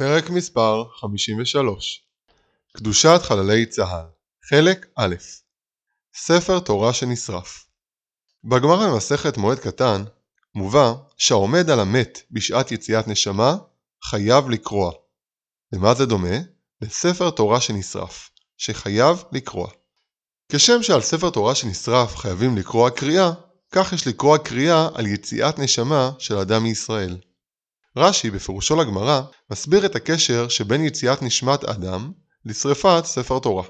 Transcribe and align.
פרק 0.00 0.30
מספר 0.30 0.84
53 1.00 2.02
קדושת 2.76 3.20
חללי 3.22 3.66
צה"ל 3.66 4.06
חלק 4.50 4.86
א' 4.96 5.14
ספר 6.14 6.60
תורה 6.60 6.92
שנשרף 6.92 7.66
בגמרא 8.44 8.88
במסכת 8.90 9.36
מועד 9.36 9.58
קטן 9.58 10.04
מובא 10.54 10.92
שהעומד 11.16 11.70
על 11.70 11.80
המת 11.80 12.22
בשעת 12.30 12.72
יציאת 12.72 13.08
נשמה 13.08 13.56
חייב 14.04 14.50
לקרוע. 14.50 14.92
למה 15.72 15.94
זה 15.94 16.06
דומה? 16.06 16.36
לספר 16.82 17.30
תורה 17.30 17.60
שנשרף, 17.60 18.30
שחייב 18.56 19.22
לקרוע. 19.32 19.70
כשם 20.52 20.82
שעל 20.82 21.00
ספר 21.00 21.30
תורה 21.30 21.54
שנשרף 21.54 22.16
חייבים 22.16 22.56
לקרוע 22.56 22.90
קריאה, 22.90 23.32
כך 23.72 23.92
יש 23.92 24.06
לקרוע 24.06 24.38
קריאה 24.38 24.88
על 24.94 25.06
יציאת 25.06 25.58
נשמה 25.58 26.10
של 26.18 26.36
אדם 26.36 26.62
מישראל. 26.62 27.16
רש"י 27.96 28.30
בפירושו 28.30 28.76
לגמרא 28.76 29.22
מסביר 29.50 29.86
את 29.86 29.96
הקשר 29.96 30.48
שבין 30.48 30.84
יציאת 30.84 31.22
נשמת 31.22 31.64
אדם 31.64 32.12
לשרפת 32.44 33.02
ספר 33.04 33.38
תורה. 33.38 33.64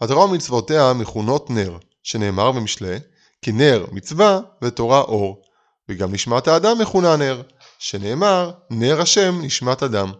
התורה 0.00 0.24
ומצוותיה 0.24 0.92
מכונות 0.92 1.50
נר, 1.50 1.78
שנאמר 2.02 2.52
במשלי 2.52 2.96
כי 3.42 3.52
נר 3.52 3.86
מצווה 3.92 4.40
ותורה 4.62 5.00
אור, 5.00 5.42
וגם 5.88 6.12
נשמת 6.14 6.48
האדם 6.48 6.78
מכונה 6.78 7.16
נר, 7.16 7.42
שנאמר 7.78 8.50
נר 8.70 9.00
השם 9.00 9.38
נשמת 9.42 9.82
אדם. 9.82 10.12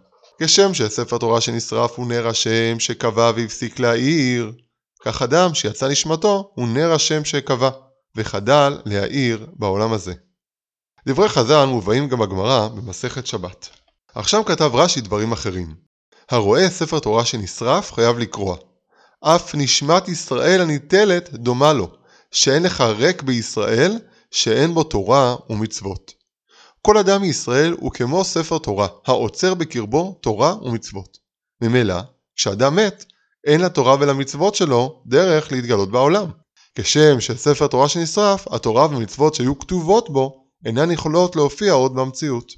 כשם 0.43 0.75
שספר 0.75 1.19
תורה 1.19 1.41
שנשרף 1.41 1.99
הוא 1.99 2.07
נר 2.07 2.29
השם 2.29 2.81
שקבע 2.81 3.33
והפסיק 3.37 3.79
להאיר, 3.79 4.53
כך 5.05 5.23
אדם 5.23 5.55
שיצא 5.55 5.89
נשמתו 5.89 6.51
הוא 6.55 6.69
נר 6.69 6.93
השם 6.93 7.25
שקבע, 7.25 7.71
וחדל 8.17 8.79
להאיר 8.85 9.47
בעולם 9.53 9.93
הזה. 9.93 10.15
דברי 11.07 11.29
חז"ל 11.29 11.65
מובאים 11.65 12.09
גם 12.09 12.19
בגמרא 12.19 12.69
במסכת 12.69 13.27
שבת. 13.27 13.69
עכשיו 14.15 14.45
כתב 14.45 14.71
רש"י 14.75 15.01
דברים 15.01 15.33
אחרים. 15.33 15.75
הרואה 16.31 16.71
ספר 16.71 16.99
תורה 16.99 17.25
שנשרף 17.25 17.93
חייב 17.93 18.19
לקרוע. 18.19 18.57
אף 19.21 19.55
נשמת 19.55 20.09
ישראל 20.09 20.61
הניטלת 20.61 21.33
דומה 21.33 21.73
לו, 21.73 21.89
שאין 22.31 22.63
לך 22.63 22.81
ריק 22.81 23.23
בישראל 23.23 23.99
שאין 24.31 24.75
בו 24.75 24.85
תורה 24.85 25.37
ומצוות. 25.51 26.13
כל 26.83 26.99
אדם 26.99 27.23
מישראל 27.23 27.77
הוא 27.81 27.93
כמו 27.93 28.25
ספר 28.25 28.59
תורה, 28.59 28.89
העוצר 29.07 29.55
בקרבו 29.55 30.19
תורה 30.21 30.55
ומצוות. 30.63 31.19
ממילא, 31.61 32.01
כשאדם 32.37 32.77
מת, 32.77 33.05
אין 33.47 33.61
לתורה 33.61 33.97
ולמצוות 34.01 34.55
שלו 34.55 35.03
דרך 35.07 35.53
להתגלות 35.53 35.91
בעולם. 35.91 36.31
כשם 36.75 37.21
שספר 37.21 37.67
תורה 37.67 37.89
שנשרף, 37.89 38.49
התורה 38.49 38.87
ומצוות 38.87 39.35
שהיו 39.35 39.59
כתובות 39.59 40.11
בו 40.11 40.40
אינן 40.65 40.91
יכולות 40.91 41.37
להופיע 41.37 41.73
עוד 41.73 41.95
במציאות. 41.95 42.53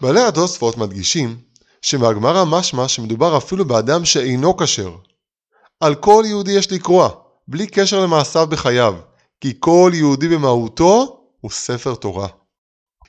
בעלי 0.00 0.20
התוספות 0.20 0.76
מדגישים 0.76 1.40
שמהגמרא 1.82 2.44
משמע 2.44 2.88
שמדובר 2.88 3.36
אפילו 3.36 3.64
באדם 3.64 4.04
שאינו 4.04 4.56
כשר. 4.56 4.96
על 5.80 5.94
כל 5.94 6.24
יהודי 6.26 6.52
יש 6.52 6.72
לקרוע, 6.72 7.10
בלי 7.48 7.66
קשר 7.66 8.00
למעשיו 8.00 8.46
בחייו, 8.46 8.94
כי 9.40 9.54
כל 9.60 9.92
יהודי 9.94 10.28
במהותו 10.28 11.24
הוא 11.40 11.50
ספר 11.50 11.94
תורה. 11.94 12.28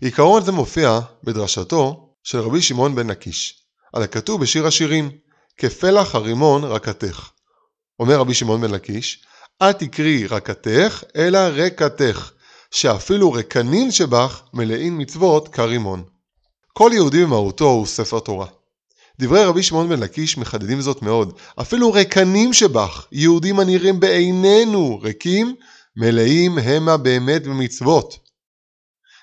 עיקרון 0.01 0.43
זה 0.43 0.51
מופיע 0.51 0.99
בדרשתו 1.23 2.09
של 2.23 2.39
רבי 2.39 2.61
שמעון 2.61 2.95
בן 2.95 3.09
נקיש, 3.09 3.65
על 3.93 4.03
הכתוב 4.03 4.41
בשיר 4.41 4.67
השירים, 4.67 5.11
כפלח 5.57 6.15
הרימון 6.15 6.63
רקתך. 6.63 7.29
אומר 7.99 8.19
רבי 8.19 8.33
שמעון 8.33 8.61
בן 8.61 8.71
לקיש, 8.71 9.25
אל 9.61 9.71
תקרי 9.71 10.27
רקתך, 10.27 11.03
אלא 11.15 11.39
רקתך, 11.39 12.31
שאפילו 12.73 13.31
רקנין 13.31 13.91
שבך 13.91 14.41
מלאים 14.53 14.97
מצוות 14.97 15.47
כרימון. 15.47 16.03
כל 16.73 16.91
יהודי 16.93 17.23
במהותו 17.23 17.65
הוא 17.65 17.85
ספר 17.85 18.19
תורה. 18.19 18.47
דברי 19.19 19.43
רבי 19.43 19.63
שמעון 19.63 19.89
בן 19.89 19.99
לקיש 19.99 20.37
מחדדים 20.37 20.81
זאת 20.81 21.01
מאוד. 21.01 21.33
אפילו 21.61 21.93
רקנים 21.93 22.53
שבך, 22.53 23.07
יהודים 23.11 23.59
הנראים 23.59 23.99
בעינינו 23.99 24.99
ריקים, 25.03 25.55
מלאים 25.95 26.57
המה 26.57 26.97
באמת 26.97 27.47
במצוות. 27.47 28.17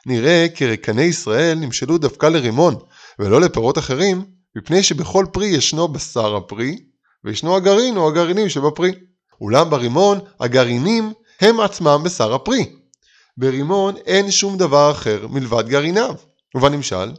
נראה 0.06 0.46
כי 0.54 0.66
רקני 0.66 1.02
ישראל 1.02 1.58
נמשלו 1.58 1.98
דווקא 1.98 2.26
לרימון, 2.26 2.74
ולא 3.18 3.40
לפירות 3.40 3.78
אחרים, 3.78 4.24
מפני 4.56 4.82
שבכל 4.82 5.26
פרי 5.32 5.46
ישנו 5.46 5.88
בשר 5.88 6.36
הפרי, 6.36 6.78
וישנו 7.24 7.56
הגרעין 7.56 7.96
או 7.96 8.08
הגרעינים 8.08 8.48
שבפרי. 8.48 8.92
אולם 9.40 9.70
ברימון 9.70 10.18
הגרעינים 10.40 11.12
הם 11.40 11.60
עצמם 11.60 12.00
בשר 12.04 12.34
הפרי. 12.34 12.79
ברימון 13.40 13.94
אין 14.06 14.30
שום 14.30 14.56
דבר 14.56 14.90
אחר 14.90 15.26
מלבד 15.30 15.68
גרעיניו. 15.68 16.14
ובנמשל, 16.54 17.12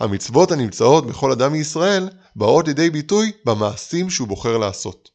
המצוות 0.00 0.50
הנמצאות 0.50 1.06
בכל 1.06 1.32
אדם 1.32 1.52
מישראל 1.52 2.08
באות 2.36 2.68
לידי 2.68 2.90
ביטוי 2.90 3.32
במעשים 3.46 4.10
שהוא 4.10 4.28
בוחר 4.28 4.58
לעשות. 4.58 5.08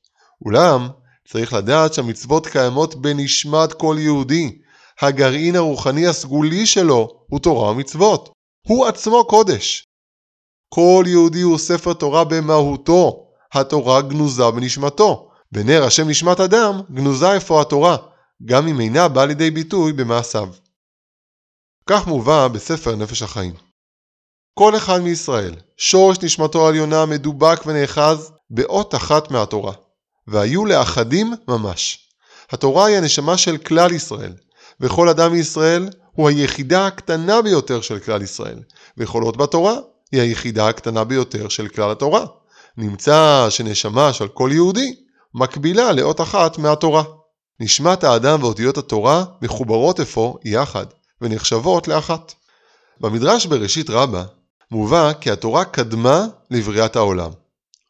אולם, 0.46 0.88
צריך 1.28 1.54
לדעת 1.54 1.94
שהמצוות 1.94 2.48
קיימות 2.48 2.96
בנשמת 2.96 3.74
כל 3.74 3.96
יהודי. 4.00 4.58
הגרעין 5.02 5.56
הרוחני 5.56 6.08
הסגולי 6.08 6.66
שלו 6.66 7.10
הוא 7.30 7.40
תורה 7.40 7.72
ומצוות. 7.72 8.30
הוא 8.68 8.86
עצמו 8.86 9.26
קודש. 9.26 9.88
כל 10.70 11.04
יהודי 11.08 11.42
הוא 11.42 11.58
ספר 11.58 11.94
תורה 11.94 12.24
במהותו. 12.24 13.26
התורה 13.54 14.02
גנוזה 14.02 14.52
בנשמתו. 14.52 15.30
ונר 15.52 15.84
השם 15.84 16.10
נשמת 16.10 16.40
אדם 16.40 16.82
גנוזה 16.92 17.34
איפה 17.34 17.62
התורה. 17.62 17.98
גם 18.46 18.68
אם 18.68 18.80
אינה 18.80 19.08
באה 19.08 19.26
לידי 19.26 19.52
ביטוי 19.52 19.94
במעשיו. 19.94 20.50
כך 21.90 22.08
מובא 22.08 22.48
בספר 22.48 22.96
נפש 22.96 23.22
החיים. 23.22 23.54
כל 24.60 24.78
אחד 24.78 25.00
מישראל, 25.00 25.56
שורש 25.78 26.18
נשמתו 26.24 26.66
העליונה 26.66 27.06
מדובק 27.06 27.60
ונאחז 27.66 28.32
באות 28.50 28.96
אחת 28.96 29.32
מהתורה, 29.32 29.74
והיו 30.28 30.66
לאחדים 30.66 31.34
ממש. 31.48 32.10
התורה 32.52 32.86
היא 32.86 32.98
הנשמה 32.98 33.38
של 33.38 33.58
כלל 33.58 33.92
ישראל, 33.92 34.34
וכל 34.80 35.10
אדם 35.10 35.32
מישראל 35.32 35.90
הוא 36.12 36.30
היחידה 36.30 36.88
הקטנה 36.88 37.42
ביותר 37.42 37.82
של 37.82 38.00
כלל 38.00 38.22
ישראל, 38.22 38.60
וכל 38.98 39.24
אות 39.24 39.38
בתורה 39.38 39.76
היא 40.12 40.22
היחידה 40.22 40.68
הקטנה 40.68 41.04
ביותר 41.04 41.50
של 41.50 41.68
כלל 41.68 41.92
התורה. 41.92 42.26
נמצא 42.78 43.48
שנשמה 43.50 44.14
של 44.14 44.28
כל 44.28 44.50
יהודי 44.54 44.96
מקבילה 45.34 45.92
לאות 45.92 46.22
אחת 46.22 46.58
מהתורה. 46.58 47.04
נשמת 47.60 48.04
האדם 48.04 48.44
ואותיות 48.44 48.78
התורה 48.78 49.26
מחוברות 49.42 50.00
אפוא 50.00 50.34
יחד, 50.46 50.86
ונחשבות 51.22 51.88
לאחת. 51.88 52.34
במדרש 53.00 53.46
בראשית 53.46 53.90
רבה 53.90 54.24
מובא 54.72 55.14
כי 55.22 55.32
התורה 55.32 55.66
קדמה 55.66 56.26
לבריאת 56.52 56.96
העולם. 56.96 57.32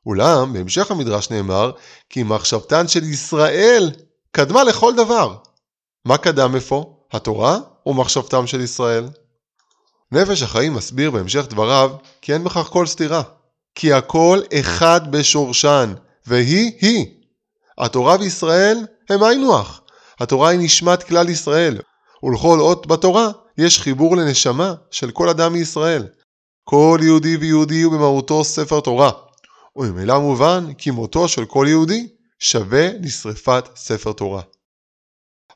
אולם 0.05 0.53
בהמשך 0.53 0.91
המדרש 0.91 1.29
נאמר 1.29 1.71
כי 2.09 2.23
מחשבתן 2.23 2.87
של 2.87 3.03
ישראל 3.03 3.91
קדמה 4.31 4.63
לכל 4.63 4.95
דבר. 4.95 5.35
מה 6.05 6.17
קדם 6.17 6.55
אפוא? 6.55 6.85
התורה 7.11 7.59
או 7.85 7.93
מחשבתם 7.93 8.47
של 8.47 8.61
ישראל? 8.61 9.09
נפש 10.11 10.41
החיים 10.41 10.73
מסביר 10.73 11.11
בהמשך 11.11 11.45
דבריו 11.49 11.91
כי 12.21 12.33
אין 12.33 12.43
בכך 12.43 12.67
כל 12.69 12.87
סתירה. 12.87 13.21
כי 13.75 13.93
הכל 13.93 14.41
אחד 14.59 15.11
בשורשן, 15.11 15.93
והיא 16.27 16.71
היא. 16.81 17.05
התורה 17.77 18.17
וישראל 18.19 18.85
הם 19.09 19.23
היינו 19.23 19.57
הך. 19.57 19.81
התורה 20.19 20.49
היא 20.49 20.59
נשמת 20.59 21.03
כלל 21.03 21.29
ישראל, 21.29 21.77
ולכל 22.23 22.59
אות 22.59 22.87
בתורה 22.87 23.29
יש 23.57 23.79
חיבור 23.79 24.17
לנשמה 24.17 24.73
של 24.91 25.11
כל 25.11 25.29
אדם 25.29 25.53
מישראל. 25.53 26.07
כל 26.63 26.99
יהודי 27.03 27.37
ויהודי 27.37 27.81
הוא 27.81 27.93
במהותו 27.93 28.43
ספר 28.43 28.79
תורה, 28.79 29.11
וממילא 29.75 30.19
מובן 30.19 30.73
כי 30.77 30.91
מותו 30.91 31.27
של 31.27 31.45
כל 31.45 31.65
יהודי 31.69 32.07
שווה 32.39 32.89
לשרפת 33.01 33.65
ספר 33.75 34.11
תורה. 34.11 34.41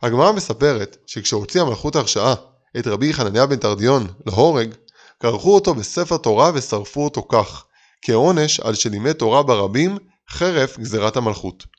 הגמרא 0.02 0.32
מספרת 0.32 0.98
שכשהוציא 1.08 1.62
המלכות 1.62 1.96
הרשעה 1.96 2.34
את 2.80 2.88
רבי 2.88 3.14
חנניה 3.14 3.46
בן 3.46 3.56
תרדיון 3.56 4.08
להורג, 4.26 4.76
כרכו 5.20 5.56
אותו 5.56 5.74
בספר 5.74 6.18
תורה 6.18 6.52
ושרפו 6.54 7.04
אותו 7.04 7.26
כך, 7.30 7.66
כעונש 8.02 8.60
על 8.60 8.76
שלימד 8.76 9.14
תורה 9.14 9.44
ברבים 9.44 9.98
חרף 10.30 10.80
גזירת 10.80 11.18
המלכות. 11.18 11.71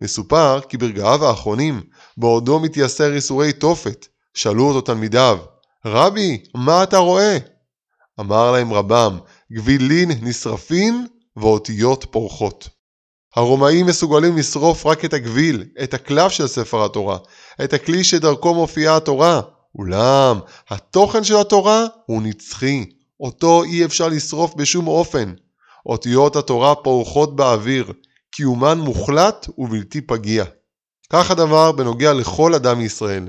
מסופר 0.00 0.60
כי 0.68 0.76
ברגעיו 0.76 1.24
האחרונים, 1.24 1.82
בעודו 2.16 2.60
מתייסר 2.60 3.12
ייסורי 3.12 3.52
תופת, 3.52 4.06
שאלו 4.34 4.68
אותו 4.68 4.80
תלמידיו, 4.80 5.38
רבי, 5.84 6.42
מה 6.54 6.82
אתה 6.82 6.98
רואה? 6.98 7.38
אמר 8.20 8.52
להם 8.52 8.72
רבם, 8.72 9.18
גבילין 9.52 10.10
נשרפין 10.22 11.06
ואותיות 11.36 12.06
פורחות. 12.10 12.68
הרומאים 13.36 13.86
מסוגלים 13.86 14.36
לשרוף 14.36 14.86
רק 14.86 15.04
את 15.04 15.14
הגביל, 15.14 15.64
את 15.82 15.94
הקלף 15.94 16.32
של 16.32 16.46
ספר 16.46 16.84
התורה, 16.84 17.18
את 17.64 17.72
הכלי 17.72 18.04
שדרכו 18.04 18.54
מופיעה 18.54 18.96
התורה. 18.96 19.40
אולם, 19.78 20.38
התוכן 20.68 21.24
של 21.24 21.36
התורה 21.36 21.86
הוא 22.06 22.22
נצחי, 22.22 22.84
אותו 23.20 23.64
אי 23.64 23.84
אפשר 23.84 24.08
לשרוף 24.08 24.54
בשום 24.54 24.86
אופן. 24.86 25.32
אותיות 25.86 26.36
התורה 26.36 26.74
פורחות 26.74 27.36
באוויר, 27.36 27.92
קיומן 28.30 28.78
מוחלט 28.78 29.46
ובלתי 29.58 30.00
פגיע. 30.00 30.44
כך 31.10 31.30
הדבר 31.30 31.72
בנוגע 31.72 32.12
לכל 32.12 32.54
אדם 32.54 32.78
מישראל. 32.78 33.28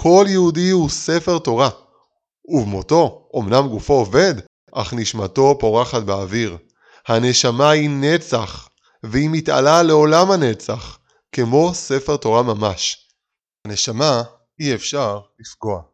כל 0.00 0.24
יהודי 0.28 0.70
הוא 0.70 0.90
ספר 0.90 1.38
תורה. 1.38 1.70
ובמותו, 2.48 3.28
אמנם 3.38 3.68
גופו 3.68 3.94
עובד, 3.94 4.34
אך 4.72 4.94
נשמתו 4.94 5.56
פורחת 5.60 6.02
באוויר. 6.02 6.56
הנשמה 7.08 7.70
היא 7.70 7.90
נצח, 7.90 8.68
והיא 9.02 9.30
מתעלה 9.32 9.82
לעולם 9.82 10.30
הנצח, 10.30 10.98
כמו 11.32 11.74
ספר 11.74 12.16
תורה 12.16 12.42
ממש. 12.42 13.08
הנשמה 13.64 14.22
אי 14.60 14.74
אפשר 14.74 15.20
לפגוע. 15.40 15.93